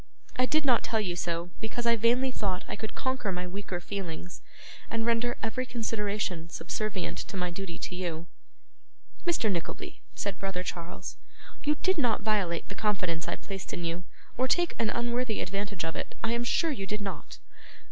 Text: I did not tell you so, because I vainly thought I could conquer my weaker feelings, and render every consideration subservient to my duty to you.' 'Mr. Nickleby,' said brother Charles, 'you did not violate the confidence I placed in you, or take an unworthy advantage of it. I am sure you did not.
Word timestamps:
I 0.35 0.47
did 0.47 0.65
not 0.65 0.83
tell 0.83 0.99
you 0.99 1.15
so, 1.15 1.51
because 1.59 1.85
I 1.85 1.95
vainly 1.95 2.31
thought 2.31 2.63
I 2.67 2.75
could 2.75 2.95
conquer 2.95 3.31
my 3.31 3.45
weaker 3.45 3.79
feelings, 3.79 4.41
and 4.89 5.05
render 5.05 5.37
every 5.43 5.63
consideration 5.63 6.49
subservient 6.49 7.19
to 7.19 7.37
my 7.37 7.51
duty 7.51 7.77
to 7.77 7.95
you.' 7.95 8.25
'Mr. 9.27 9.51
Nickleby,' 9.51 10.01
said 10.15 10.39
brother 10.39 10.63
Charles, 10.63 11.17
'you 11.63 11.75
did 11.83 11.99
not 11.99 12.21
violate 12.23 12.67
the 12.67 12.73
confidence 12.73 13.27
I 13.27 13.35
placed 13.35 13.73
in 13.73 13.85
you, 13.85 14.03
or 14.39 14.47
take 14.47 14.73
an 14.79 14.89
unworthy 14.89 15.39
advantage 15.39 15.85
of 15.85 15.95
it. 15.95 16.15
I 16.23 16.31
am 16.31 16.43
sure 16.45 16.71
you 16.71 16.87
did 16.87 17.01
not. 17.01 17.37